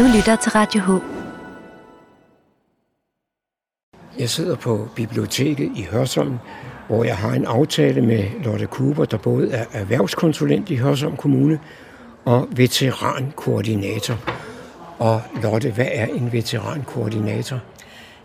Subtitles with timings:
[0.00, 0.90] Du lytter til Radio H.
[4.18, 6.38] Jeg sidder på biblioteket i Hørsholm,
[6.88, 11.60] hvor jeg har en aftale med Lotte Kuber, der både er erhvervskonsulent i Hørsholm Kommune
[12.24, 14.14] og veterankoordinator.
[14.98, 17.60] Og Lotte, hvad er en veterankoordinator?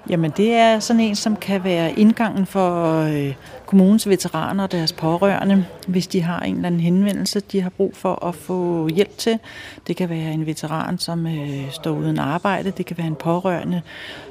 [0.09, 3.33] Jamen det er sådan en, som kan være indgangen for øh,
[3.65, 7.95] kommunens veteraner og deres pårørende, hvis de har en eller anden henvendelse, de har brug
[7.95, 9.39] for at få hjælp til.
[9.87, 12.71] Det kan være en veteran, som øh, står uden arbejde.
[12.71, 13.81] Det kan være en pårørende,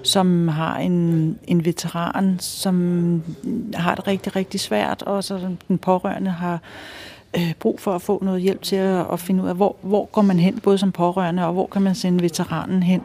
[0.02, 3.22] som har en, en veteran, som
[3.74, 6.58] har det rigtig, rigtig svært, og så den pårørende har
[7.36, 10.04] øh, brug for at få noget hjælp til at, at finde ud af, hvor, hvor
[10.04, 13.02] går man hen, både som pårørende, og hvor kan man sende veteranen hen.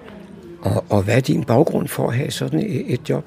[0.62, 3.26] Og, og hvad er din baggrund for at have sådan et, et job?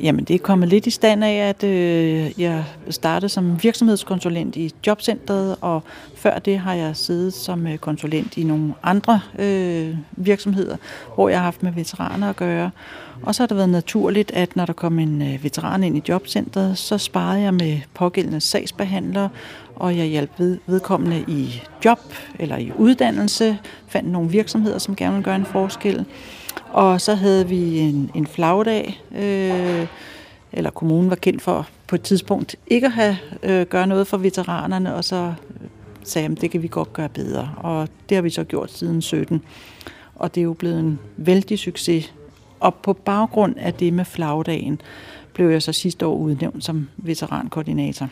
[0.00, 4.74] Jamen, det er kommet lidt i stand af, at øh, jeg startede som virksomhedskonsulent i
[4.86, 5.82] Jobcentret, og
[6.14, 10.76] før det har jeg siddet som øh, konsulent i nogle andre øh, virksomheder,
[11.14, 12.70] hvor jeg har haft med veteraner at gøre.
[13.22, 16.02] Og så har det været naturligt, at når der kom en øh, veteran ind i
[16.08, 19.28] Jobcentret, så sparede jeg med pågældende sagsbehandlere,
[19.76, 22.00] og jeg hjalp ved, vedkommende i job
[22.38, 26.04] eller i uddannelse, fandt nogle virksomheder, som gerne ville gøre en forskel.
[26.72, 29.86] Og så havde vi en, en flagdag, øh,
[30.52, 34.16] eller kommunen var kendt for på et tidspunkt ikke at have øh, gøre noget for
[34.16, 35.68] veteranerne, og så øh,
[36.04, 37.50] sagde at det kan vi godt gøre bedre.
[37.56, 39.42] Og det har vi så gjort siden 17.
[40.14, 42.14] Og det er jo blevet en vældig succes.
[42.60, 44.80] Og på baggrund af det med flagdagen,
[45.34, 48.08] blev jeg så sidste år udnævnt som veterankoordinator.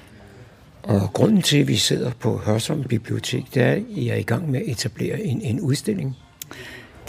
[0.82, 4.22] Og grunden til, at vi sidder på Hørsholm Bibliotek, det er, at I er i
[4.22, 6.16] gang med at etablere en, en udstilling.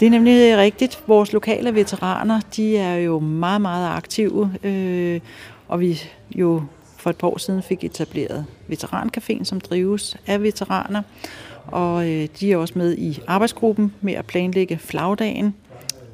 [0.00, 1.02] Det er nemlig øh, rigtigt.
[1.06, 5.20] Vores lokale veteraner, de er jo meget, meget aktive, øh,
[5.68, 6.02] og vi
[6.34, 6.62] jo
[6.96, 11.02] for et par år siden fik etableret Veterancaféen, som drives af veteraner.
[11.66, 15.54] Og øh, de er også med i arbejdsgruppen med at planlægge flagdagen.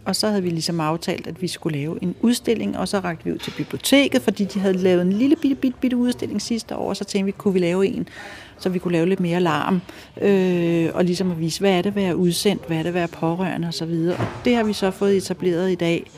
[0.05, 3.25] Og så havde vi ligesom aftalt, at vi skulle lave en udstilling, og så rakte
[3.25, 6.77] vi ud til biblioteket, fordi de havde lavet en lille bitte, bitte, bitte udstilling sidste
[6.77, 8.09] år, og så tænkte vi, kunne vi lave en,
[8.59, 9.81] så vi kunne lave lidt mere larm,
[10.21, 12.95] øh, og ligesom at vise, hvad er det at være udsendt, hvad er det at
[12.95, 14.13] være pårørende osv.
[14.19, 16.11] Og det har vi så fået etableret i dag.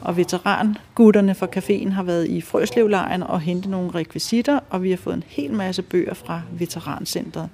[0.00, 4.96] Og veterangutterne fra caféen har været i Frøslevlejren og hentet nogle rekvisitter, og vi har
[4.96, 7.48] fået en hel masse bøger fra Veterancentret.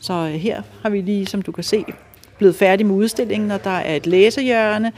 [0.00, 1.84] Så øh, her har vi lige, som du kan se,
[2.38, 4.92] blevet færdig med udstillingen, og der er et læsehjørne,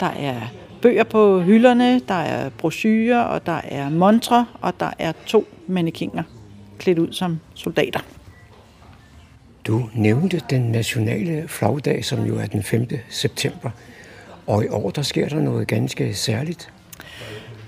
[0.00, 0.40] der er
[0.82, 6.22] bøger på hylderne, der er brochurer, og der er montre, og der er to mannekinger
[6.78, 8.00] klædt ud som soldater.
[9.66, 12.88] Du nævnte den nationale flagdag, som jo er den 5.
[13.08, 13.70] september.
[14.46, 16.72] Og i år, der sker der noget ganske særligt.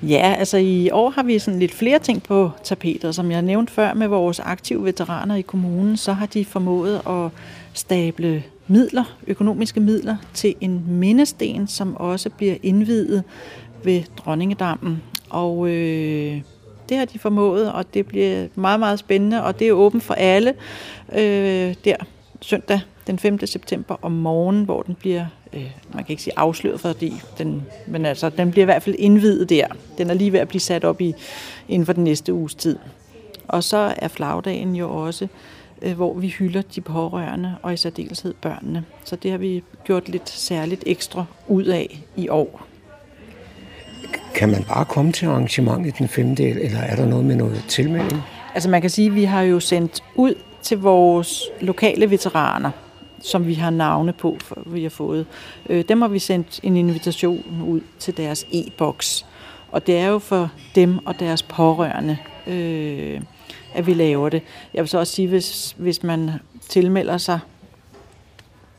[0.02, 3.14] Ja, altså i år har vi sådan lidt flere ting på tapetet.
[3.14, 7.30] Som jeg nævnte før med vores aktive veteraner i kommunen, så har de formået at
[7.72, 13.22] stable midler, økonomiske midler, til en mindesten, som også bliver indvidet
[13.84, 15.02] ved Dronningedammen.
[15.30, 16.42] Og øh,
[16.88, 20.14] det har de formået, og det bliver meget, meget spændende, og det er åbent for
[20.14, 20.54] alle
[21.12, 21.96] øh, der
[22.40, 23.46] søndag den 5.
[23.46, 28.06] september om morgenen, hvor den bliver, øh, man kan ikke sige afsløret, fordi den, men
[28.06, 29.66] altså, den bliver i hvert fald indvidet der.
[29.98, 31.14] Den er lige ved at blive sat op i,
[31.68, 32.78] inden for den næste uges tid.
[33.48, 35.30] Og så er flagdagen jo også, øh,
[35.96, 38.84] hvor vi hylder de pårørende, og i særdeleshed børnene.
[39.04, 42.66] Så det har vi gjort lidt særligt ekstra ud af i år.
[44.34, 46.30] Kan man bare komme til arrangementet den 5.
[46.30, 48.22] eller er der noget med noget tilmelding?
[48.54, 52.70] Altså man kan sige, at vi har jo sendt ud til vores lokale veteraner,
[53.22, 55.26] som vi har navne på, for vi har fået.
[55.68, 59.26] Øh, dem har vi sendt en invitation ud til deres e-boks.
[59.70, 62.16] Og det er jo for dem og deres pårørende,
[62.46, 63.20] øh,
[63.74, 64.42] at vi laver det.
[64.74, 66.30] Jeg vil så også sige, hvis, hvis man
[66.68, 67.38] tilmelder sig,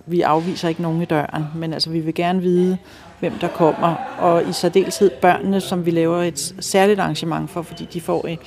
[0.05, 2.77] vi afviser ikke nogen i døren, men altså vi vil gerne vide,
[3.19, 7.87] hvem der kommer, og i særdeleshed børnene, som vi laver et særligt arrangement for, fordi
[7.93, 8.37] de får en,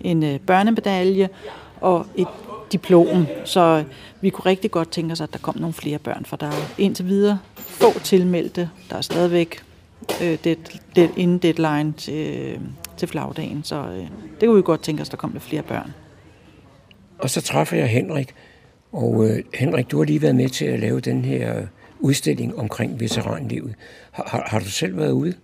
[0.00, 1.28] en øh, børnemedalje
[1.80, 2.28] og et
[2.72, 3.26] diplom.
[3.44, 3.84] Så
[4.20, 6.74] vi kunne rigtig godt tænke os, at der kom nogle flere børn, for der er
[6.78, 8.70] indtil videre få tilmeldte.
[8.90, 9.62] Der er stadigvæk
[10.22, 10.58] øh, det,
[10.96, 12.58] det, inden deadline til, øh,
[13.02, 14.08] til flagdagen, så øh,
[14.40, 15.90] det kunne vi godt tænke os, at der kom lidt flere børn.
[17.18, 18.34] Og så træffer jeg Henrik,
[18.92, 21.66] og øh, Henrik, du har lige været med til at lave den her
[22.00, 23.74] udstilling omkring veteranlivet.
[24.10, 25.34] Har, har, har du selv været ude?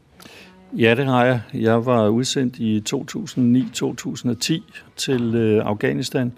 [0.72, 1.40] Ja, det har jeg.
[1.54, 6.32] Jeg var udsendt i 2009-2010 til øh, Afghanistan,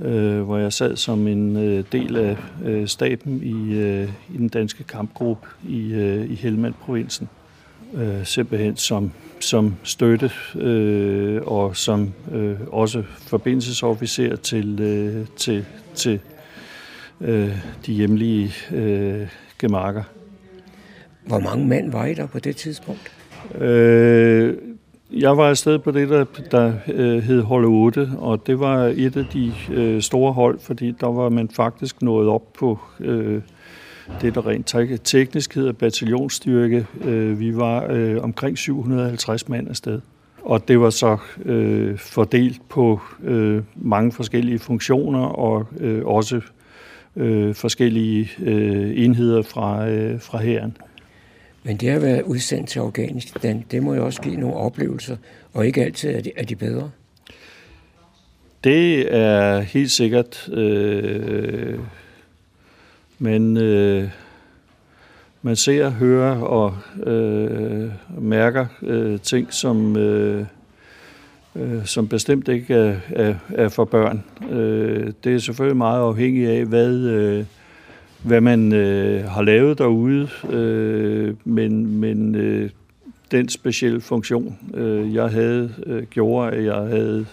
[0.00, 4.48] øh, hvor jeg sad som en øh, del af øh, staben i, øh, i den
[4.48, 7.28] danske kampgruppe i, øh, i Helmand-provinsen.
[7.94, 15.64] Øh, simpelthen som, som støtte øh, og som øh, også forbindelsesofficer til, øh, til,
[15.94, 16.20] til
[17.20, 17.56] øh,
[17.86, 20.02] de hjemlige øh, gemakker.
[21.26, 23.12] Hvor mange mænd var I der på det tidspunkt?
[23.60, 24.56] Øh,
[25.12, 29.16] jeg var afsted på det, der, der øh, hed hold 8, og det var et
[29.16, 33.42] af de øh, store hold, fordi der var man faktisk nået op på øh,
[34.20, 34.74] det, der rent
[35.04, 36.86] teknisk hedder bataljonsstyrke.
[37.04, 40.00] Øh, vi var øh, omkring 750 mand afsted.
[40.42, 46.40] Og det var så øh, fordelt på øh, mange forskellige funktioner og øh, også
[47.16, 50.76] øh, forskellige øh, enheder fra, øh, fra hæren.
[51.62, 55.16] Men det at være udsendt til Afghanistan, det må jo også give nogle oplevelser,
[55.52, 56.90] og ikke altid er de, er de bedre.
[58.64, 60.48] Det er helt sikkert.
[60.52, 61.78] Øh,
[63.18, 64.08] men øh,
[65.42, 66.74] man ser, hører og
[67.06, 70.46] øh, mærker øh, ting, som, øh,
[71.56, 74.24] øh, som bestemt ikke er, er, er for børn.
[74.50, 77.44] Øh, det er selvfølgelig meget afhængigt af, hvad, øh,
[78.22, 82.70] hvad man øh, har lavet derude, øh, men, men øh,
[83.30, 87.26] den specielle funktion, øh, jeg havde, øh, gjorde, at jeg havde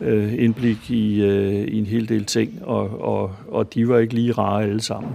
[0.00, 4.14] øh, indblik i, øh, i en hel del ting, og, og, og de var ikke
[4.14, 5.12] lige rare alle sammen.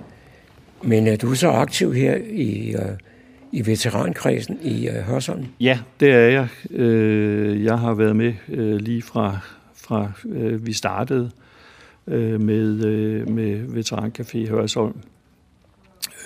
[0.83, 2.81] Men er du så aktiv her i, uh,
[3.51, 5.45] i veterankredsen i uh, Hørsholm?
[5.59, 6.47] Ja, det er jeg.
[6.69, 9.39] Uh, jeg har været med uh, lige fra,
[9.75, 11.31] fra uh, vi startede
[12.07, 14.95] uh, med, uh, med Veterancafé i Hørsholm.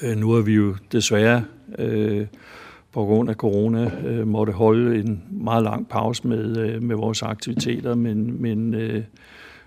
[0.03, 1.43] Uh, nu har vi jo desværre
[1.79, 2.25] uh,
[2.93, 7.21] på grund af corona øh, måtte holde en meget lang pause med, øh, med vores
[7.21, 9.03] aktiviteter, men, men øh,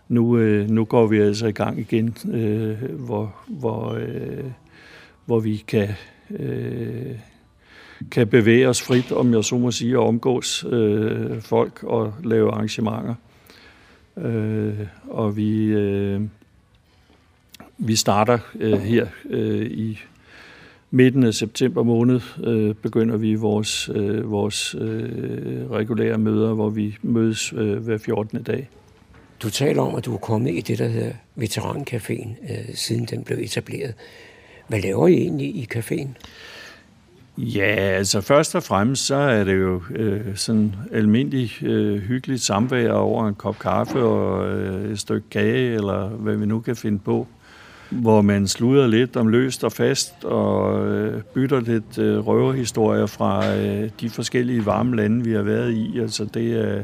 [0.09, 4.45] nu, øh, nu går vi altså i gang igen, øh, hvor, hvor øh,
[5.25, 5.89] hvor vi kan,
[6.31, 7.19] øh,
[8.11, 12.51] kan bevæge os frit, om jeg så må sige, og omgås øh, folk og lave
[12.51, 13.15] arrangementer.
[14.17, 16.21] Øh, og vi, øh,
[17.79, 19.99] vi starter øh, her øh, i
[20.95, 26.97] midten af september måned, øh, begynder vi vores, øh, vores øh, regulære møder, hvor vi
[27.03, 28.43] mødes øh, hver 14.
[28.43, 28.69] dag.
[29.43, 33.25] Du taler om, at du er kommet i det, der hedder Veterancaféen, øh, siden den
[33.25, 33.95] blev etableret.
[34.69, 36.09] Hvad laver I egentlig i caféen?
[37.39, 42.93] Ja, altså først og fremmest så er det jo øh, sådan almindelig øh, hyggeligt samvær
[42.93, 46.99] over en kop kaffe og øh, et stykke kage, eller hvad vi nu kan finde
[46.99, 47.27] på,
[48.03, 53.57] hvor man sluder lidt om løst og fast og øh, bytter lidt øh, røverhistorier fra
[53.57, 56.01] øh, de forskellige varme lande, vi har været i.
[56.01, 56.83] Altså det er...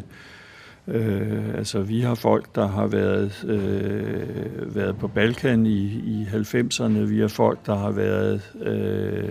[0.88, 6.98] Øh, altså, vi har folk, der har været, øh, været på Balkan i, i 90'erne.
[6.98, 9.28] Vi har folk, der har været øh,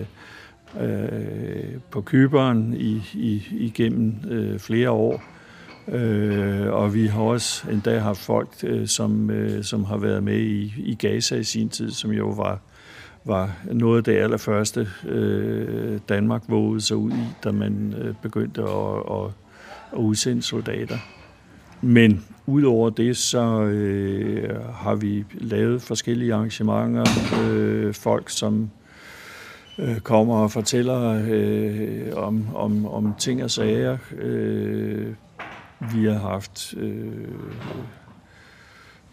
[0.80, 5.22] øh, på Kyberen i, i, igennem øh, flere år.
[5.88, 10.38] Øh, og vi har også endda haft folk, øh, som, øh, som har været med
[10.38, 12.60] i, i Gaza i sin tid, som jo var,
[13.24, 18.62] var noget af det allerførste, øh, Danmark vågede sig ud i, da man øh, begyndte
[18.62, 19.26] at, at,
[19.92, 20.98] at udsende soldater.
[21.82, 27.04] Men udover det, så øh, har vi lavet forskellige arrangementer.
[27.44, 28.70] Øh, folk, som
[29.78, 33.98] øh, kommer og fortæller øh, om, om, om ting og sager.
[34.18, 35.06] Øh,
[35.80, 37.28] vi har haft øh,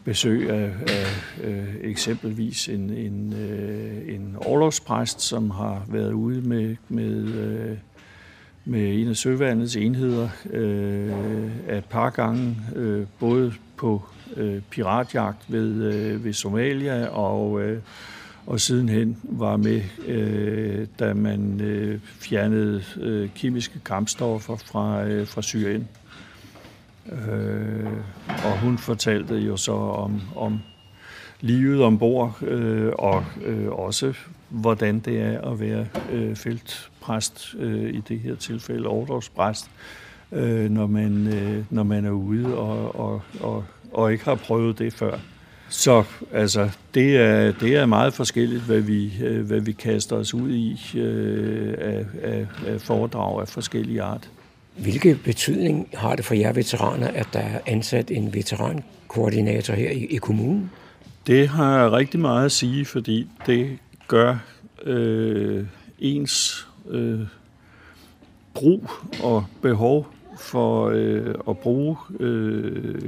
[0.04, 6.76] besøg af, af øh, eksempelvis en, en, øh, en overlovspræst, som har været ude med,
[6.90, 7.78] med øh,
[8.70, 14.02] med en af søværnets enheder øh, et par gange, øh, både på
[14.38, 17.82] øh, piratjagt ved, øh, ved Somalia og, øh,
[18.46, 25.42] og sidenhen var med, øh, da man øh, fjernede øh, kemiske kampstoffer fra, øh, fra
[25.42, 25.88] Syrien.
[27.12, 27.92] Øh,
[28.28, 30.60] og hun fortalte jo så om, om
[31.42, 34.14] livet ombord, øh, og øh, også
[34.50, 39.70] hvordan det er at være øh, feltpræst, øh, i det her tilfælde overdragspræst,
[40.32, 44.80] øh, når, man, øh, når man er ude og, og, og, og ikke har prøvet
[44.80, 45.18] det før.
[45.70, 50.34] Så altså, det, er, det er meget forskelligt, hvad vi, øh, hvad vi kaster os
[50.34, 54.30] ud i øh, af, af, af foredrag af forskellige art.
[54.80, 60.06] Hvilke betydning har det for jer veteraner, at der er ansat en veterankoordinator her i,
[60.06, 60.72] i kommunen?
[61.28, 64.38] Det har rigtig meget at sige, fordi det gør
[64.84, 65.66] øh,
[66.00, 67.20] ens øh,
[68.54, 68.90] brug
[69.24, 70.08] og behov
[70.40, 73.02] for øh, at bruge øh,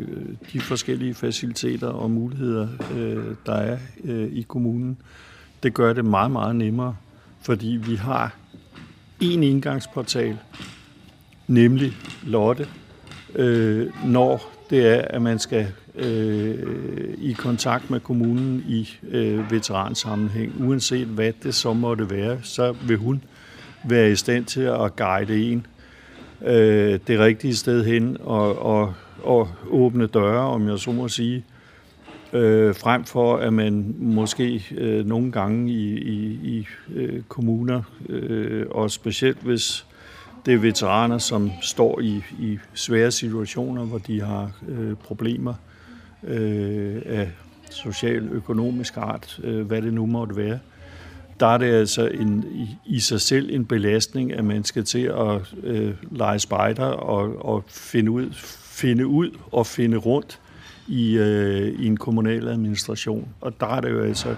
[0.54, 4.98] de forskellige faciliteter og muligheder, øh, der er øh, i kommunen.
[5.64, 6.96] Det gør det meget, meget nemmere,
[7.42, 8.36] fordi vi har
[9.20, 10.38] en indgangsportal,
[11.50, 11.94] nemlig
[12.26, 12.68] Lotte,
[13.36, 16.58] øh, når det er, at man skal øh,
[17.18, 20.54] i kontakt med kommunen i øh, veteransammenhæng.
[20.68, 23.24] Uanset hvad det så måtte være, så vil hun
[23.84, 25.68] være i stand til at guide en
[26.46, 31.46] øh, det rigtige sted hen og, og, og åbne døre, om jeg så må sige,
[32.34, 38.66] øh, frem for at man måske øh, nogle gange i, i, i øh, kommuner, øh,
[38.72, 39.86] og specielt hvis
[40.46, 45.54] det er veteraner, som står i, i svære situationer, hvor de har øh, problemer
[46.24, 47.32] øh, af
[47.70, 50.60] social-økonomisk art, øh, hvad det nu måtte være,
[51.40, 55.04] der er det altså en, i, i sig selv en belastning, at man skal til
[55.04, 58.30] at øh, lege spejder og, og finde, ud,
[58.64, 60.40] finde ud og finde rundt
[60.88, 63.28] i, øh, i en kommunal administration.
[63.42, 64.36] Og der er det jo altså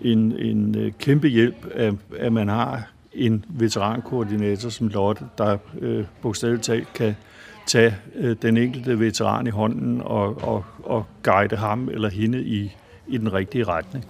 [0.00, 2.90] en, en øh, kæmpe hjælp, at, at man har
[3.26, 7.14] en veterankoordinator som Lotte, der øh, bogstaveligt talt kan
[7.66, 12.76] tage øh, den enkelte veteran i hånden og, og, og guide ham eller hende i,
[13.08, 14.04] i den rigtige retning.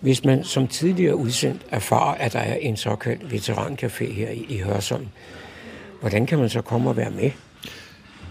[0.00, 4.58] Hvis man som tidligere udsendt erfarer, at der er en såkaldt veterancafé her i, i
[4.58, 5.06] Hørsholm,
[6.00, 7.30] hvordan kan man så komme og være med?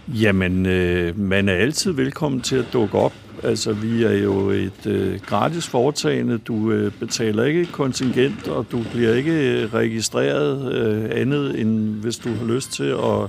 [0.08, 3.12] Jamen, øh, man er altid velkommen til at dukke op.
[3.42, 6.38] Altså, vi er jo et øh, gratis foretagende.
[6.38, 12.16] Du øh, betaler ikke kontingent, og du bliver ikke øh, registreret øh, andet, end hvis
[12.16, 13.28] du har lyst til at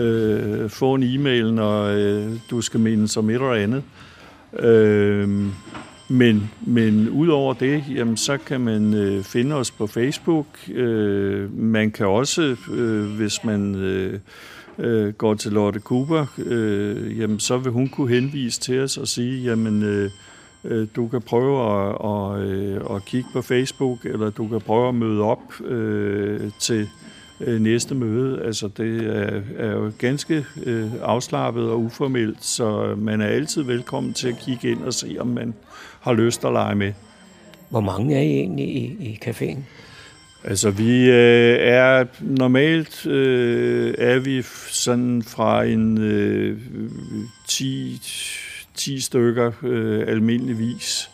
[0.00, 3.82] øh, få en e-mail, når øh, du skal minde som et eller andet.
[4.58, 5.28] Øh,
[6.08, 10.46] men, men udover det, jamen, så kan man øh, finde os på Facebook.
[10.68, 14.18] Øh, man kan også, øh, hvis man øh,
[14.80, 19.08] øh, går til Lotte Cooper, øh, jamen, så vil hun kunne henvise til os og
[19.08, 20.10] sige, jamen, øh,
[20.64, 24.88] øh du kan prøve at, og, øh, at kigge på Facebook, eller du kan prøve
[24.88, 26.88] at møde op øh, til
[27.40, 28.42] øh, næste møde.
[28.42, 34.12] Altså, det er, er jo ganske øh, afslappet og uformelt, så man er altid velkommen
[34.12, 35.54] til at kigge ind og se, om man
[36.00, 36.92] har lyst at lege med.
[37.68, 39.58] Hvor mange er I egentlig i, i caféen?
[40.44, 46.58] Altså, vi øh, er normalt øh, er vi sådan fra en øh,
[47.48, 48.00] 10,
[48.74, 51.10] 10 stykker øh, almindeligvis.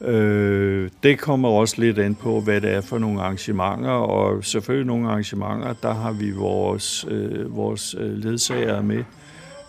[0.00, 4.86] Øh, det kommer også lidt an på, hvad det er for nogle arrangementer, og selvfølgelig
[4.86, 9.04] nogle arrangementer, der har vi vores, øh, vores øh, ledsagere ledsager med.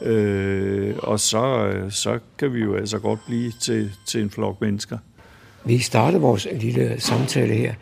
[0.01, 4.97] Øh, og så, så kan vi jo altså godt blive til, til en flok mennesker.
[5.65, 7.73] Vi starter vores lille samtale her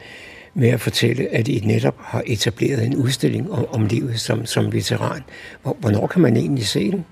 [0.57, 4.73] med at fortælle, at I netop har etableret en udstilling om, om livet som, som
[4.73, 5.23] veteran.
[5.61, 7.05] Hvornår kan man egentlig se den?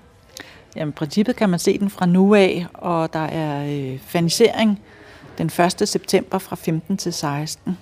[0.76, 4.80] Jamen, i princippet kan man se den fra nu af, og der er øh, fanisering
[5.38, 5.46] den
[5.80, 5.88] 1.
[5.88, 7.78] september fra 15 til 16.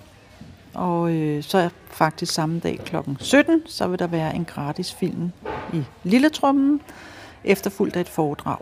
[0.73, 2.95] Og øh, så faktisk samme dag kl.
[3.19, 5.31] 17, så vil der være en gratis film
[5.73, 6.81] i Lilletrummen,
[7.43, 8.57] efterfulgt af et foredrag.